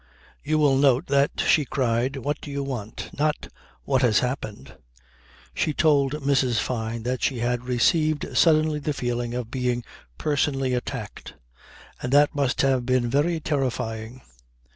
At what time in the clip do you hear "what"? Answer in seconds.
2.17-2.41, 3.83-4.01